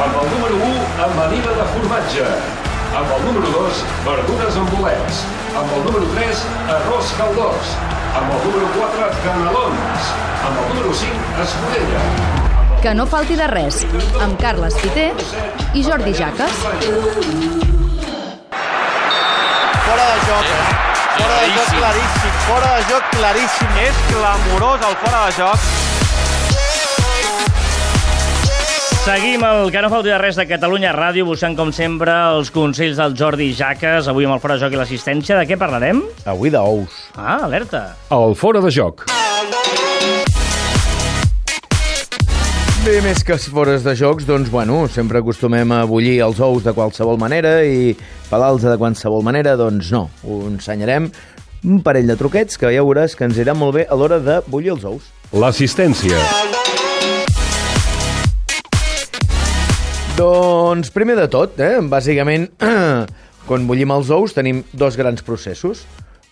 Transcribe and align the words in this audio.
Amb 0.00 0.14
el 0.16 0.30
número 0.32 0.56
1, 0.56 0.82
amanida 1.04 1.50
de 1.56 1.64
formatge. 1.74 2.24
Amb 2.96 3.10
el 3.16 3.24
número 3.26 3.50
2, 3.52 3.80
verdures 4.06 4.54
amb 4.56 4.70
bolets. 4.72 5.18
Amb 5.60 5.74
el 5.76 5.82
número 5.84 6.06
3, 6.14 6.40
arròs 6.74 7.10
caldós. 7.18 7.74
Amb 8.16 8.32
el 8.32 8.40
número 8.46 8.70
4, 8.78 9.10
canelons. 9.26 10.08
Amb 10.48 10.56
el 10.62 10.64
número 10.70 10.94
5, 11.02 11.34
escudella. 11.44 12.06
Que 12.80 12.94
no 12.96 13.04
falti 13.12 13.36
de 13.36 13.50
res, 13.52 13.82
amb 14.24 14.40
Carles 14.40 14.80
Piter 14.80 15.10
i 15.76 15.84
Jordi 15.84 16.16
Jaques. 16.16 16.64
Fora 19.84 20.08
de 20.14 20.18
joc, 20.30 20.48
eh? 20.48 20.64
Fora 21.20 21.38
de 21.44 21.52
joc 21.58 21.70
claríssim, 21.76 22.42
fora 22.48 22.74
de 22.78 22.82
joc 22.88 23.14
claríssim. 23.18 23.78
És 23.84 24.04
clamorós 24.08 24.80
el 24.88 25.00
fora 25.04 25.26
de 25.28 25.40
joc. 25.42 25.89
Seguim 29.00 29.40
el 29.48 29.70
que 29.72 29.80
no 29.80 29.88
falti 29.88 30.10
de 30.12 30.18
res 30.20 30.36
de 30.36 30.44
Catalunya 30.44 30.90
Ràdio, 30.92 31.24
buscant 31.24 31.54
com 31.56 31.70
sempre 31.72 32.12
els 32.34 32.50
consells 32.52 32.98
del 33.00 33.14
Jordi 33.16 33.46
Jaques, 33.56 34.10
avui 34.12 34.28
amb 34.28 34.36
el 34.36 34.42
fora 34.42 34.58
de 34.58 34.60
joc 34.60 34.76
i 34.76 34.80
l'assistència. 34.80 35.38
De 35.40 35.46
què 35.48 35.56
parlarem? 35.56 36.02
Avui 36.28 36.52
d'ous. 36.52 36.98
Ah, 37.16 37.38
alerta. 37.46 37.96
El 38.12 38.36
fora 38.36 38.60
de 38.60 38.68
joc. 38.76 39.06
Bé, 42.84 43.00
més 43.00 43.24
que 43.24 43.40
fores 43.40 43.88
de 43.88 43.96
jocs, 43.96 44.28
doncs, 44.28 44.52
bueno, 44.52 44.82
sempre 44.92 45.24
acostumem 45.24 45.72
a 45.72 45.82
bullir 45.88 46.18
els 46.28 46.44
ous 46.44 46.68
de 46.68 46.76
qualsevol 46.76 47.16
manera 47.20 47.62
i 47.64 47.94
pelar-los 48.28 48.68
de 48.68 48.76
qualsevol 48.76 49.24
manera, 49.24 49.56
doncs 49.56 49.94
no. 49.96 50.10
Ho 50.28 50.42
ensenyarem 50.52 51.08
un 51.64 51.80
parell 51.80 52.08
de 52.12 52.20
truquets 52.20 52.60
que 52.60 52.76
ja 52.76 52.84
veuràs 52.84 53.16
que 53.16 53.24
ens 53.24 53.40
irà 53.40 53.56
molt 53.56 53.80
bé 53.80 53.88
a 53.88 53.96
l'hora 53.96 54.20
de 54.20 54.42
bullir 54.48 54.76
els 54.76 54.84
ous. 54.84 55.08
L'assistència. 55.32 56.20
Doncs, 60.20 60.90
primer 60.92 61.14
de 61.16 61.24
tot, 61.32 61.54
eh, 61.64 61.78
bàsicament, 61.80 62.50
quan 63.48 63.62
bullim 63.64 63.94
els 63.94 64.10
ous 64.12 64.34
tenim 64.36 64.58
dos 64.76 64.98
grans 65.00 65.24
processos. 65.24 65.86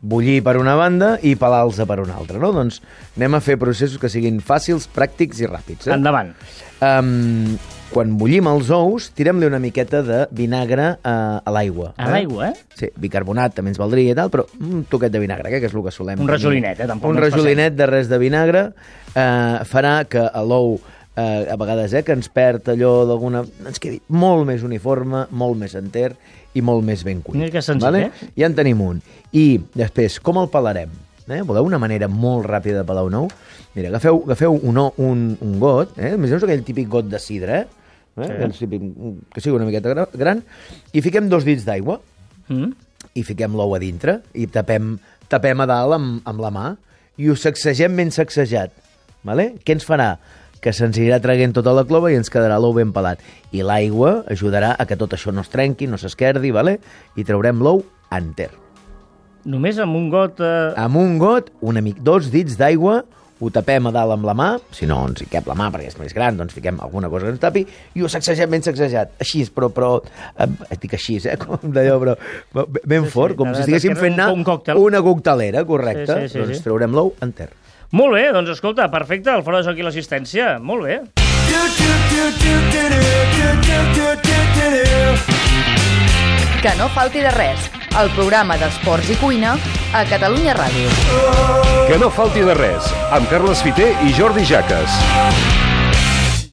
Bullir 0.00 0.38
per 0.44 0.54
una 0.56 0.72
banda 0.76 1.18
i 1.20 1.34
pelar-los 1.36 1.82
per 1.88 1.98
una 2.00 2.16
altra, 2.16 2.40
no? 2.40 2.48
Doncs 2.56 2.78
anem 3.18 3.36
a 3.36 3.42
fer 3.44 3.58
processos 3.60 4.00
que 4.00 4.08
siguin 4.08 4.40
fàcils, 4.40 4.86
pràctics 4.88 5.42
i 5.44 5.50
ràpids. 5.50 5.90
Eh? 5.90 5.92
Endavant. 5.98 6.32
Um, 6.80 7.58
quan 7.92 8.16
bullim 8.20 8.48
els 8.48 8.72
ous, 8.72 9.10
tirem-li 9.16 9.50
una 9.52 9.60
miqueta 9.60 10.00
de 10.04 10.22
vinagre 10.32 10.94
a, 11.04 11.14
a 11.44 11.52
l'aigua. 11.52 11.92
A 12.00 12.08
l'aigua, 12.08 12.54
eh? 12.54 12.80
Sí, 12.80 12.88
bicarbonat 13.04 13.52
també 13.58 13.74
ens 13.74 13.80
valdria 13.80 14.16
i 14.16 14.16
tal, 14.16 14.32
però 14.32 14.48
un 14.64 14.88
toquet 14.88 15.12
de 15.12 15.20
vinagre, 15.20 15.52
eh, 15.52 15.60
que 15.60 15.68
és 15.68 15.76
el 15.76 15.84
que 15.84 15.92
solem. 15.92 16.24
Un 16.24 16.32
rajolinet, 16.32 16.80
eh, 16.80 16.88
tampoc 16.88 17.12
Un 17.12 17.20
rajolinet 17.20 17.76
de 17.76 17.92
res 17.92 18.08
de 18.08 18.22
vinagre 18.22 18.70
eh, 19.12 19.60
farà 19.68 19.98
que 20.08 20.24
l'ou 20.40 20.78
eh, 21.16 21.46
a 21.50 21.56
vegades 21.60 21.92
eh, 21.94 22.02
que 22.06 22.12
ens 22.16 22.28
perd 22.28 22.68
allò 22.74 23.04
d'alguna... 23.08 23.44
ens 23.66 23.78
quedi 23.82 24.00
molt 24.08 24.46
més 24.48 24.62
uniforme, 24.66 25.26
molt 25.30 25.58
més 25.60 25.74
enter 25.78 26.12
i 26.54 26.62
molt 26.62 26.84
més 26.86 27.02
ben 27.06 27.20
cuit. 27.22 27.38
Mira 27.40 27.50
que 27.50 27.62
senzill, 27.62 27.86
vale? 27.88 28.06
eh? 28.10 28.30
Ja 28.38 28.46
en 28.50 28.54
tenim 28.54 28.80
un. 28.84 29.00
I 29.32 29.58
després, 29.74 30.20
com 30.22 30.38
el 30.42 30.50
pelarem? 30.52 30.90
Eh? 31.26 31.40
Voleu 31.46 31.64
una 31.64 31.78
manera 31.80 32.06
molt 32.08 32.44
ràpida 32.46 32.82
de 32.82 32.86
pelar 32.86 33.06
un 33.08 33.14
ou? 33.22 33.30
Mira, 33.74 33.88
agafeu, 33.88 34.20
agafeu 34.26 34.54
un, 34.62 34.76
ou- 34.78 34.94
un, 35.02 35.22
un 35.40 35.54
got, 35.58 35.96
eh? 35.98 36.12
imagineu 36.14 36.44
aquell 36.44 36.62
típic 36.66 36.86
got 36.92 37.08
de 37.10 37.18
sidra, 37.18 37.62
eh? 37.64 37.66
eh? 38.20 38.48
Sí. 38.52 38.66
Típic, 38.66 38.84
que 39.34 39.40
sigui 39.42 39.56
una 39.56 39.66
miqueta 39.66 39.90
gra- 39.94 40.08
gran, 40.14 40.42
i 40.92 41.00
fiquem 41.02 41.30
dos 41.32 41.46
dits 41.48 41.64
d'aigua, 41.66 42.00
Mm? 42.44 42.74
i 43.16 43.22
fiquem 43.24 43.54
l'ou 43.56 43.72
a 43.72 43.78
dintre 43.80 44.18
i 44.36 44.44
tapem, 44.52 44.98
tapem 45.32 45.62
a 45.62 45.66
dalt 45.70 45.94
amb, 45.96 46.18
amb 46.28 46.42
la 46.44 46.50
mà 46.52 46.64
i 47.16 47.30
ho 47.32 47.36
sacsegem 47.40 47.94
ben 47.96 48.10
sacsejat. 48.12 48.68
Vale? 49.24 49.54
Què 49.64 49.72
ens 49.78 49.86
farà? 49.88 50.10
Que 50.64 50.72
se'ns 50.72 50.96
irà 50.96 51.20
traguent 51.20 51.52
tota 51.52 51.74
la 51.76 51.84
clova 51.84 52.08
i 52.08 52.16
ens 52.16 52.32
quedarà 52.32 52.56
l'ou 52.56 52.72
ben 52.76 52.92
pelat. 52.96 53.20
I 53.52 53.60
l'aigua 53.66 54.22
ajudarà 54.32 54.72
a 54.78 54.86
que 54.88 54.96
tot 54.96 55.12
això 55.12 55.34
no 55.34 55.44
es 55.44 55.52
trenqui, 55.52 55.88
no 55.90 56.00
s'esquerdi, 56.00 56.54
vale? 56.56 56.78
i 57.20 57.24
traurem 57.24 57.60
l'ou 57.60 57.84
enter. 58.14 58.48
Només 59.44 59.76
amb 59.82 59.96
un 59.98 60.08
got... 60.08 60.40
Eh... 60.40 60.72
Amb 60.80 60.96
un 60.96 61.18
got, 61.20 61.50
una 61.60 61.82
mic, 61.84 62.00
dos 62.00 62.30
dits 62.32 62.56
d'aigua, 62.56 63.02
ho 63.44 63.50
tapem 63.52 63.88
a 63.88 63.92
dalt 63.92 64.14
amb 64.14 64.24
la 64.24 64.34
mà, 64.38 64.46
si 64.72 64.86
no 64.88 65.00
ens 65.08 65.24
cap 65.30 65.48
la 65.50 65.56
mà 65.58 65.66
perquè 65.74 65.90
és 65.90 65.98
més 66.00 66.14
gran, 66.16 66.38
doncs 66.38 66.54
fiquem 66.56 66.78
alguna 66.84 67.10
cosa 67.12 67.26
que 67.26 67.34
ens 67.34 67.42
tapi, 67.42 67.64
i 67.98 68.04
ho 68.04 68.08
sacsegem 68.08 68.54
ben 68.54 68.64
sacsejat. 68.64 69.18
Així, 69.20 69.42
però, 69.52 69.68
però 69.74 69.90
eh, 70.00 70.78
dic 70.80 70.96
així, 70.96 71.18
eh, 71.28 71.36
com 71.42 71.58
d'allò, 71.74 71.98
però 72.00 72.16
ben 72.80 73.04
Sí, 73.04 73.10
sí, 73.10 73.12
fort, 73.12 73.36
com 73.36 73.52
si 73.52 73.66
estiguéssim 73.66 73.98
fent 74.00 74.16
anar 74.16 74.30
un 74.32 74.46
còctel. 74.46 74.80
una 74.80 75.02
coctelera, 75.04 75.66
correcte. 75.68 76.22
Sí, 76.22 76.30
sí, 76.30 76.32
sí, 76.38 76.40
doncs 76.40 76.62
sí. 76.62 76.66
traurem 76.68 76.96
l'ou 76.96 77.12
enter. 77.26 77.50
Molt 77.94 78.16
bé, 78.16 78.24
doncs 78.34 78.50
escolta, 78.50 78.88
perfecte, 78.90 79.30
el 79.30 79.44
fora 79.46 79.60
de 79.60 79.68
joc 79.68 79.78
i 79.78 79.84
l'assistència. 79.86 80.56
Molt 80.58 80.82
bé. 80.82 80.96
Que 86.64 86.72
no 86.80 86.88
falti 86.90 87.22
de 87.22 87.30
res, 87.36 87.68
el 88.00 88.10
programa 88.16 88.56
d'esports 88.58 89.12
i 89.14 89.18
cuina 89.22 89.54
a 89.94 90.02
Catalunya 90.10 90.56
Ràdio. 90.58 90.90
Que 91.86 92.00
no 92.02 92.10
falti 92.10 92.42
de 92.42 92.58
res, 92.58 92.90
amb 93.14 93.30
Carles 93.30 93.62
Fiter 93.62 93.92
i 94.02 94.16
Jordi 94.18 94.42
Jaques. 94.48 95.63